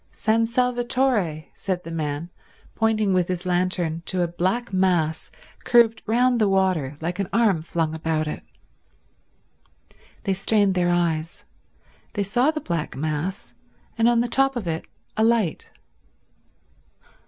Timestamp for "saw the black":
12.23-12.95